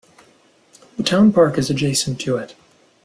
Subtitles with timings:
[0.97, 2.55] The town park is adjacent to it.